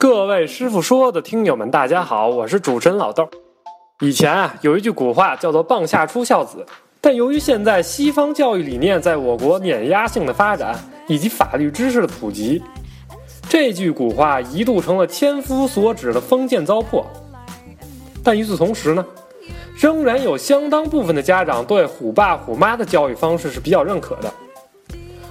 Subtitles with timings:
[0.00, 3.28] 各位师傅说的听友们，大家好，我是主持人老豆。
[3.98, 6.64] 以前啊，有一句古话叫做“棒下出孝子”，
[7.02, 12.62] 但由于现在西方教育理念在我国碾压性的发展，以及法律知识的普及，
[13.48, 17.04] 这句古话一度成了千夫所指的封建糟粕。
[18.22, 19.04] 但与此同时呢，
[19.76, 24.32] 仍然有相当部分的家长对虎爸虎妈的教育方式是比较认可的。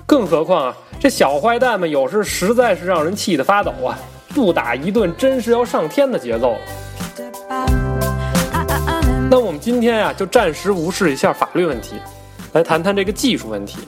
[0.05, 3.97] 更何况啊，这小坏蛋们有时实在是让人气得发抖啊！
[4.37, 6.55] 不打一顿，真是要上天的节奏。
[9.31, 11.95] 那我们今天啊，就暂时无视一下法律问题，
[12.53, 13.79] 来谈谈这个技术问题。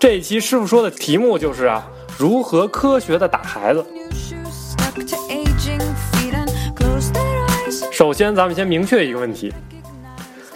[0.00, 1.86] 这一期师傅说的题目就是啊，
[2.18, 3.86] 如何科学的打孩子。
[7.92, 9.54] 首先，咱们先明确一个问题：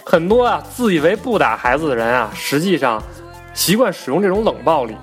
[0.03, 3.01] 很多啊，自以为不打孩子的人啊，实际上
[3.53, 4.93] 习惯使用这种冷暴力。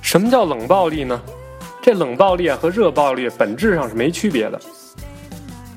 [0.00, 1.20] 什么叫冷暴力呢？
[1.86, 4.60] 这冷暴力和热暴力本质上是没区别的，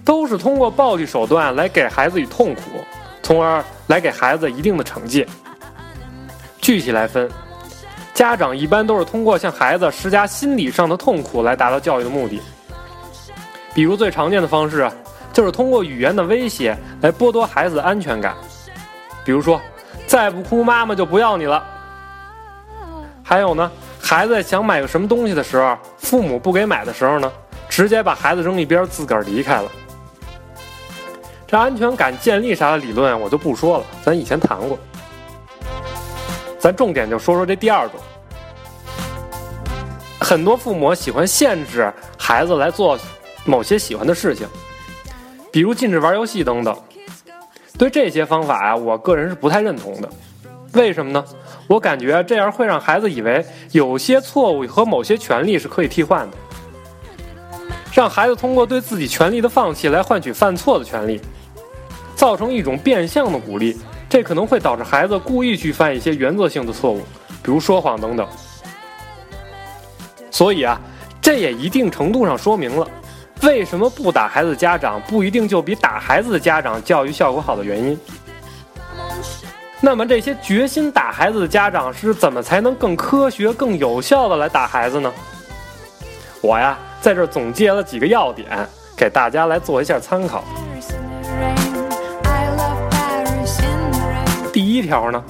[0.04, 2.62] 都是通过暴力手段来给孩子以痛苦，
[3.22, 5.24] 从而来给孩子一定的惩戒。
[6.60, 7.30] 具体来分，
[8.12, 12.42] 家长一般都是通过向孩子施加心理上的痛苦来达到教育的目的。
[13.76, 14.90] 比如最常见的方式，
[15.32, 18.34] 就是通过语言的威胁来剥夺孩子的安全感。
[19.24, 19.62] 比如说，
[20.08, 21.64] 再不哭，妈妈就不要你了。
[23.22, 23.72] 还有呢。
[24.02, 27.32] 孩子想买个什么东西的时候，父母不给买的时候呢，
[27.70, 29.72] 直接把孩子扔一边，自个儿离开了。
[31.46, 34.78] 这安全感建立啥的理论我就不说了，咱以前谈过。
[36.60, 38.00] 咱重点就说说这第二种。
[40.20, 43.00] 很多父母喜欢限制孩子来做
[43.46, 44.48] 某些喜欢的事情，
[45.52, 46.76] 比如禁止玩游戏等等。
[47.78, 50.10] 对这些方法啊，我个人是不太认同的。
[50.74, 51.24] 为什么呢？
[51.70, 56.38] 我感觉这样会让孩子以为有些错误和某些权利是可以替换的，
[57.94, 61.22] 让孩子通过对自己权利的放弃来换取犯错的权利，
[62.16, 63.78] 造成一种变相的鼓励，
[64.10, 67.02] 这可能会导致孩子故意去犯一些原则性的错误，
[67.44, 68.28] 比如说谎等等。
[70.32, 70.82] 所以啊，
[71.22, 72.88] 这也一定程度上说明了，
[73.44, 77.96] 为什么不打孩子的家长不一定就比打孩子的家长教育效果好的原因。
[79.82, 85.12] 那么这些决心打孩子的家长是怎么才能更科学、更有效的来打孩子呢？
[86.42, 90.44] 我呀，在这总结了几个要点，给大家来做一下参考。
[94.52, 95.24] 第一条呢，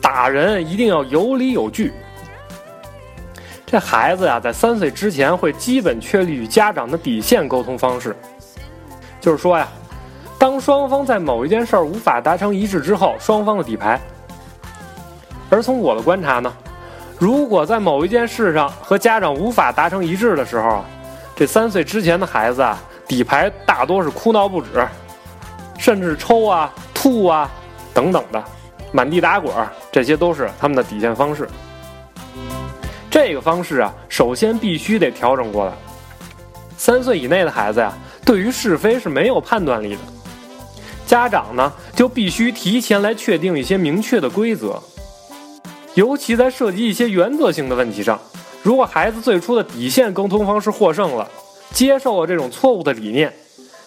[0.00, 1.92] 打人一定要有理有据。
[3.66, 8.16] 这孩子呀，在三岁之前会基本确立与家长的底线沟通方式，
[9.20, 9.66] 就是说呀。
[10.38, 14.00] 当双方在某一件事儿无法达成一致之后，双方的底牌。
[15.50, 16.52] 而从我的观察呢，
[17.18, 20.84] 如果在某一件事上和家长无法达成一致的时候，
[21.34, 22.78] 这三岁之前的孩子啊，
[23.08, 24.86] 底牌大多是哭闹不止，
[25.76, 27.50] 甚至抽啊、吐啊
[27.92, 28.42] 等等的，
[28.92, 29.52] 满地打滚，
[29.90, 31.48] 这些都是他们的底线方式。
[33.10, 35.72] 这个方式啊，首先必须得调整过来。
[36.76, 37.92] 三岁以内的孩子呀，
[38.24, 40.00] 对于是非是没有判断力的。
[41.08, 44.78] 家长呢，就必须提前来确定一些明确的规则，
[45.94, 48.20] 尤其在涉及一些原则性的问题上。
[48.62, 51.26] 如果孩子最初的底线沟通方式获胜了，
[51.72, 53.32] 接受了这种错误的理念，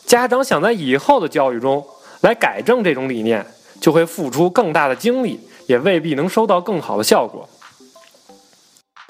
[0.07, 1.85] 家长想在以后的教育中
[2.21, 3.45] 来改正这种理念，
[3.79, 7.47] 就会付出更大的精力，也未必能收到更好的效果。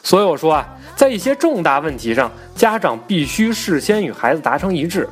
[0.03, 0.67] 所以我说啊，
[0.97, 5.07] 在一些重大问题上，家长必须事先与孩子达成一致，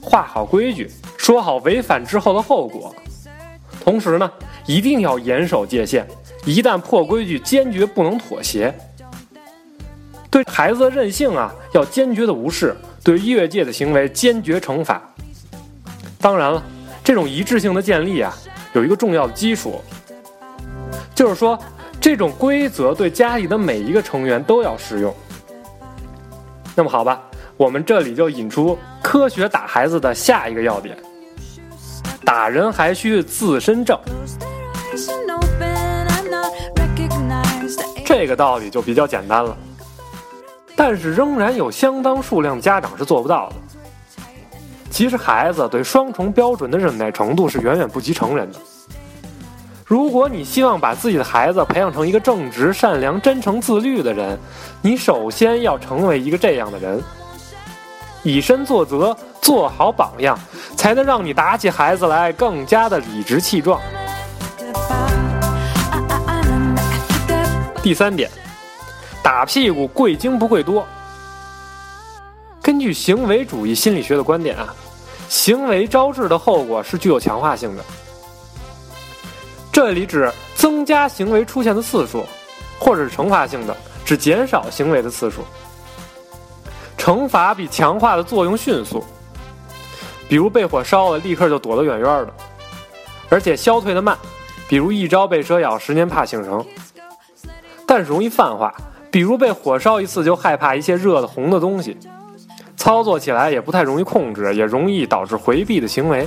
[0.00, 0.88] 画好规矩。
[1.24, 2.94] 说好违反之后的后果，
[3.82, 4.30] 同时呢，
[4.66, 6.06] 一定要严守界限，
[6.44, 8.70] 一旦破规矩，坚决不能妥协。
[10.28, 15.02] 对孩子的任性啊，要坚决的无视；对越界的行为，坚决惩罚。
[16.20, 16.62] 当然了，
[17.02, 18.30] 这种一致性的建立啊，
[18.74, 19.80] 有一个重要的基础，
[21.14, 21.58] 就是说，
[21.98, 25.14] 这种规则对家里的每一个成员都要适用。
[26.74, 27.22] 那么好吧，
[27.56, 30.94] 我们这里就引出科学打孩子的下一个要点。
[32.24, 33.98] 打人还需自身正，
[38.04, 39.56] 这个道理就比较简单了。
[40.74, 43.56] 但是仍然有相当数量家长是做不到的。
[44.90, 48.58] 其实孩子对双重标准的忍耐程度是远远不及成人的。
[49.84, 54.38] 如果你希望把自己的孩子培养成一个正直、善良、真诚、自律的人，
[54.80, 57.02] 你首先要成为一个这样的人。
[58.22, 60.38] 以身作则，做好榜样，
[60.84, 63.80] 才能让你打起孩子来更加的理直气壮。
[67.82, 68.30] 第三点，
[69.22, 70.86] 打屁股贵精不贵多。
[72.60, 74.74] 根据行为主义心理学的观点啊，
[75.26, 77.84] 行为招致的后果是具有强化性的。
[79.72, 82.26] 这里指增加行为出现的次数，
[82.78, 85.46] 或者是惩罚性的，指减少行为的次数。
[86.98, 89.02] 惩罚比强化的作用迅速，
[90.34, 92.34] 比如被火烧了，立刻就躲得远远的，
[93.28, 94.18] 而且消退的慢，
[94.66, 96.66] 比如一朝被蛇咬，十年怕井绳。
[97.86, 98.74] 但是容易泛化，
[99.12, 101.96] 比如被火烧一次就害怕一切热的红的东西，
[102.76, 106.26] 操作起来也不太容易控制，也容易导致回避的行为。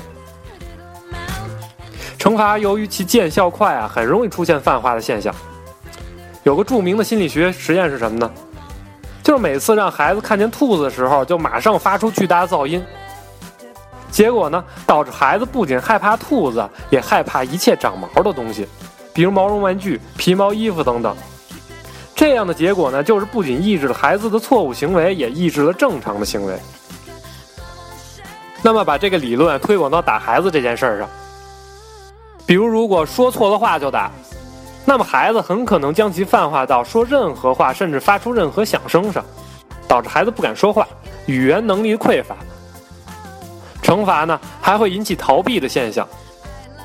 [2.18, 5.36] 惩罚由于其见效快啊，很容易出现泛化的现象。
[6.44, 8.32] 有个著名的心理学实验是什么呢？
[9.22, 12.82] 就是每次让孩子看见兔子的时候，就马上发出巨大的噪音。
[14.12, 18.68] 结果呢，导致孩子不仅害怕兔子，也害怕一切长毛的东西，
[19.14, 21.16] 比如毛绒玩具、皮毛衣服等等。
[22.16, 26.58] 这样的结果呢，就是不仅抑制了孩子的错误行为，也抑制了正常的行为。
[28.64, 31.08] 那么，把这个理论推广到打孩子这件事儿上。
[32.46, 34.10] 比如，如果说错了话就打，
[34.84, 39.24] 那么孩子很可能将其泛化到说任何话，甚至发出任何响声上，
[39.88, 40.88] 导致孩子不敢说话，
[41.28, 42.36] 语言能力匮乏。
[43.88, 46.06] 惩罚呢，还会引起逃避的现象，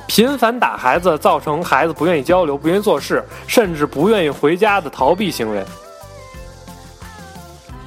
[0.06, 5.64] 频繁打孩子，造成孩子不愿意交流、不愿意做事，甚至不愿意回家的逃避行为。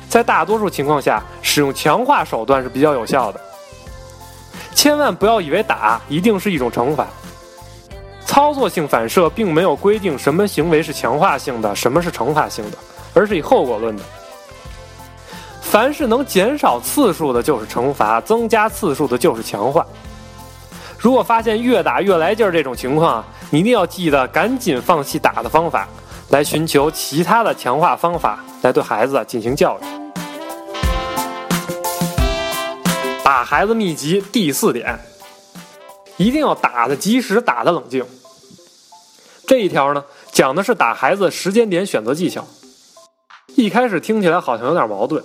[0.10, 3.40] 在大多数情况下，使用强化手段是比较有效的。
[4.74, 7.08] 千万不要以为打一定是一种惩罚。
[8.26, 12.78] 操作性反射并没有规定什么行为是强化性的，什么是惩罚性的，
[13.14, 14.04] 而是以后果论的。
[15.76, 19.86] 凡是能减少次数的，就是惩罚；增加次数的，就是强化。
[20.98, 25.86] 如果发现越打越来劲儿这种情况，你一定要记得赶紧放弃打的方法，
[26.30, 29.84] 来寻求其他的强化方法来对孩子进行教育。
[33.22, 34.98] 打孩子秘籍第四点，
[36.16, 38.02] 一定要打的及时，打的冷静。
[39.46, 40.02] 这一条呢，
[40.32, 42.48] 讲的是打孩子时间点选择技巧。
[43.58, 45.22] 一开始听起来好像有点矛盾，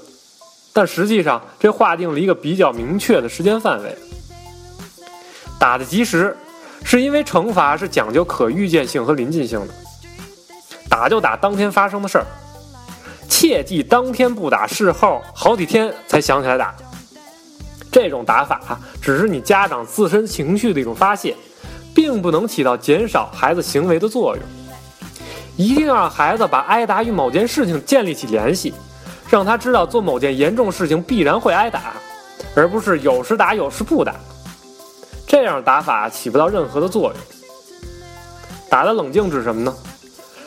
[0.72, 3.96] 但实际上这划定了一个比较明确的时间范围。
[5.58, 6.36] 打的及时，
[6.84, 9.74] 是因为惩罚是讲究可预见性和临近性的，
[10.88, 12.26] 打就打当天发生的事儿，
[13.28, 16.74] 切记当天不打，事后好几天才想起来打。
[17.92, 21.36] 这种打法只是你家长自身情绪的一种发泄。
[21.92, 24.44] 并不能起到减少孩子行为的作用，
[25.56, 28.72] 一定要让孩子把挨打与某件事情建立起联系，
[29.30, 31.94] 让他知道做某件严重事情必然会挨打，
[32.56, 34.16] 而不是有时打有时不打。
[35.24, 37.14] 这样打法起不到任何的作用。
[38.68, 39.72] 打的冷静指什么呢？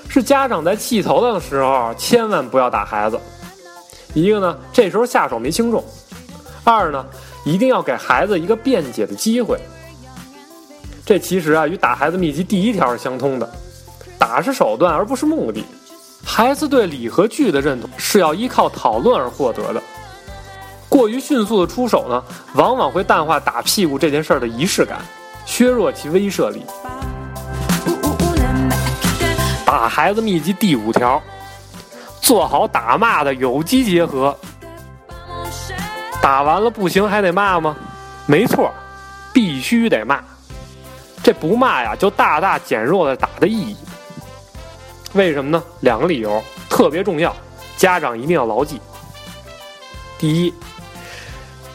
[0.10, 3.18] 是家长在气头的时候千万不要打孩子。
[4.14, 5.82] 一个呢，这时候下手没轻重；
[6.66, 7.06] 二呢，
[7.46, 9.58] 一定要给孩子一个辩解的机会。
[11.06, 13.50] 这其实啊，与打孩子秘籍第一条是相通的，
[14.20, 15.64] 打是手段而不是目的。
[16.26, 19.82] 孩子对理和据的认同是要依靠讨论而获得的。
[20.90, 22.24] 过于迅速的出手呢，
[22.54, 25.00] 往往会淡化打屁股这件事儿的仪式感，
[25.46, 26.64] 削弱其威慑力。
[29.66, 31.22] 打孩子秘籍第五条，
[32.22, 34.36] 做好打骂的有机结合。
[36.22, 37.76] 打完了不行还得骂吗？
[38.26, 38.72] 没错，
[39.34, 40.24] 必须得骂。
[41.22, 43.76] 这不骂呀，就大大减弱了打的意义。
[45.14, 45.64] 为什么呢？
[45.82, 47.36] 两个理由特别重要，
[47.78, 48.80] 家长一定要牢记。
[50.18, 50.54] 第一，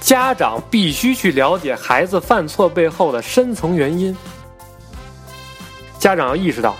[0.00, 4.16] 家长必须去了解孩子犯错背后的深层原因。
[5.98, 6.74] 家长要意识到，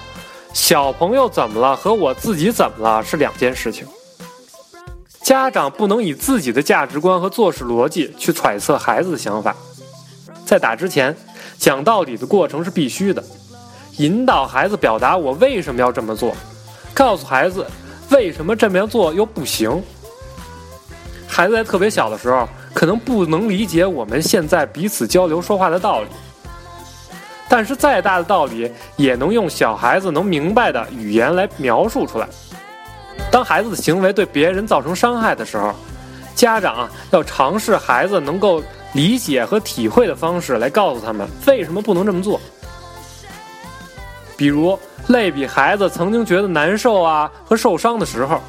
[0.53, 3.87] 小朋友怎么了和我自己怎么了是两件事情。
[5.23, 9.55] 家长不能以自己的价值观和做事逻辑去揣测孩子的想法。
[10.45, 11.17] 在打之前。
[11.59, 13.21] 讲道理的过程是必须的，
[13.97, 16.33] 引导孩子表达我为什么要这么做，
[16.99, 17.65] 告诉孩子
[18.11, 19.81] 为什么这么做又不行。
[21.29, 26.09] 孩子在特别小的时候，可能不能理解我们现在彼此交流说话的道理，
[27.49, 32.27] 但是再大的道理也能用小孩子能明白的语言来描述出来。
[33.31, 35.73] 当孩子的行为对别人造成伤害的时候，
[36.35, 38.61] 家长要尝试孩子能够。
[38.95, 42.41] 理解和体会的方式来告诉他们为什么不能这么做。
[44.39, 44.79] 比如
[45.09, 48.41] 类比孩子曾经觉得难受啊和受伤的时候，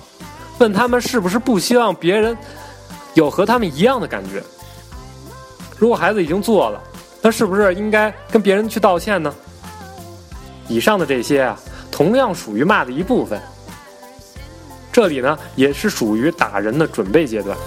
[0.60, 2.38] 问他们是不是不希望别人
[3.16, 4.44] 有和他们一样的感觉。
[5.80, 6.80] 如果孩子已经做了，
[7.24, 9.34] 那是不是应该跟别人去道歉呢？
[10.68, 13.42] 以上的这些啊，同样属于骂的一部分。
[14.92, 17.58] 这里呢，也是属于打人的准备阶段。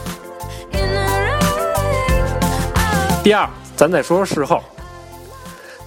[3.25, 4.62] 第二，咱再说说事后。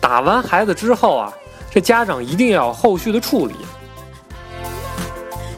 [0.01, 1.33] 打完孩子之后啊，
[1.75, 3.53] 这家长一定要有后续的处理。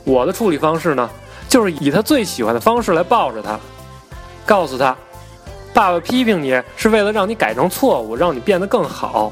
[0.04, 1.08] 我的处理方式呢，
[1.48, 3.60] 就是以他最喜欢的方式来抱着他，
[4.44, 4.98] 告诉他，
[5.76, 9.32] 爸爸批评你是为了让你改正错误，让你变得更好。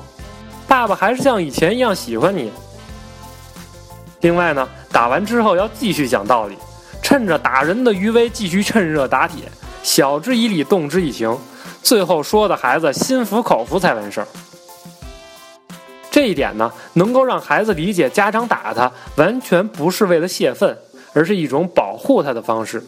[0.67, 2.51] 爸爸还是像以前一样喜欢你。
[4.21, 6.55] 另外呢，打完之后要继续讲道理，
[7.01, 9.45] 趁着打人的余威继续趁热打铁，
[9.81, 11.35] 晓之以理，动之以情，
[11.81, 14.27] 最后说的孩子心服口服才完事儿。
[16.25, 20.75] 这一点呢，能够让孩子理解家长打他完全不是为了泄愤，
[21.13, 22.83] 而是一种保护他的方式。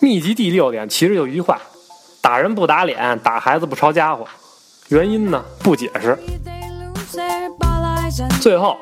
[0.00, 1.60] 秘籍第六点其实就一句话：
[2.22, 4.26] 打人不打脸，打孩子不抄家伙。
[4.88, 6.18] 原因呢，不解释。
[8.40, 8.78] 最后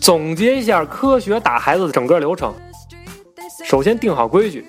[0.00, 2.54] 总结一下科学打孩子的整个流程：
[3.62, 4.62] 首先定好规矩；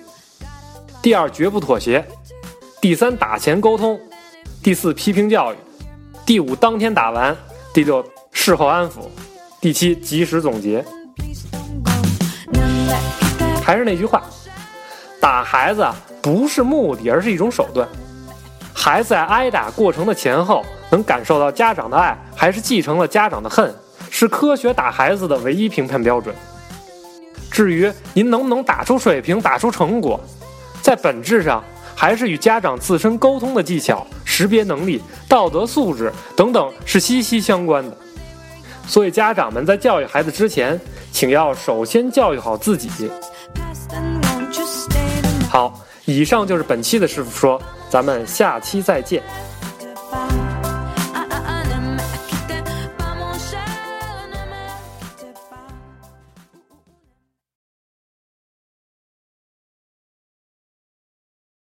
[1.00, 2.02] 第二，绝不妥协；
[2.78, 3.96] 第三，打前沟通；
[4.62, 5.56] 第四，批评教育。
[6.26, 7.32] 第五，当天打完；
[7.72, 8.94] 第六，事后安抚；
[9.60, 10.84] 第七，及时总结。
[13.62, 14.24] 还是那句话，
[15.20, 15.86] 打孩子
[16.20, 17.88] 不是目的，而是一种手段。
[18.74, 23.72] 孩子在挨打过程的前后，能感受到家长的爱，还是继承了家长的恨，
[24.10, 26.34] 是科学打孩子的唯一评判标准。
[27.52, 30.20] 至于您能不能打出水平、打出成果，
[30.82, 31.62] 在本质上。
[31.96, 37.96] 还是与家长自身沟通的技巧、识别能力、道德素质等等是息息相关的。
[38.86, 40.78] 所以，家长们在教育孩子之前，
[41.10, 43.10] 请要首先教育好自己。
[45.50, 49.22] 好，以上就是本期的师傅说，咱们下期再见。